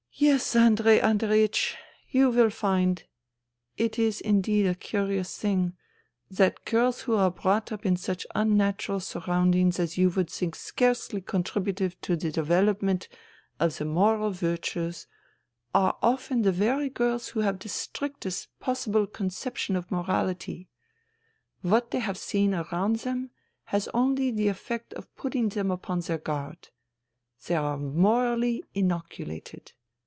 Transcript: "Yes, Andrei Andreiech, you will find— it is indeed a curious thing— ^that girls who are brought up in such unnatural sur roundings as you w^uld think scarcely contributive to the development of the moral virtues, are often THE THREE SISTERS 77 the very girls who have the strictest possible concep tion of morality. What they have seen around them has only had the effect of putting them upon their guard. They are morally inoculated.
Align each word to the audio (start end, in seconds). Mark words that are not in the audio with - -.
"Yes, 0.21 0.55
Andrei 0.55 0.99
Andreiech, 0.99 1.73
you 2.09 2.29
will 2.29 2.51
find— 2.51 3.05
it 3.77 3.97
is 3.97 4.21
indeed 4.21 4.67
a 4.67 4.75
curious 4.75 5.35
thing— 5.35 5.73
^that 6.31 6.63
girls 6.65 7.03
who 7.03 7.15
are 7.15 7.31
brought 7.31 7.71
up 7.71 7.87
in 7.87 7.95
such 7.97 8.27
unnatural 8.35 8.99
sur 8.99 9.21
roundings 9.25 9.79
as 9.79 9.97
you 9.97 10.11
w^uld 10.11 10.29
think 10.29 10.53
scarcely 10.53 11.21
contributive 11.21 11.99
to 12.01 12.15
the 12.15 12.29
development 12.29 13.07
of 13.59 13.77
the 13.77 13.85
moral 13.85 14.29
virtues, 14.29 15.07
are 15.73 15.97
often 16.03 16.43
THE 16.43 16.51
THREE 16.51 16.51
SISTERS 16.51 16.67
77 16.67 16.75
the 16.75 16.75
very 16.83 16.89
girls 16.89 17.27
who 17.29 17.39
have 17.39 17.59
the 17.59 17.69
strictest 17.69 18.59
possible 18.59 19.07
concep 19.07 19.55
tion 19.55 19.75
of 19.75 19.89
morality. 19.89 20.69
What 21.61 21.89
they 21.89 21.99
have 21.99 22.17
seen 22.17 22.53
around 22.53 22.97
them 22.97 23.31
has 23.65 23.87
only 23.87 24.27
had 24.27 24.37
the 24.37 24.49
effect 24.49 24.93
of 24.93 25.15
putting 25.15 25.49
them 25.49 25.71
upon 25.71 26.01
their 26.01 26.19
guard. 26.19 26.69
They 27.47 27.55
are 27.55 27.77
morally 27.77 28.63
inoculated. 28.75 29.71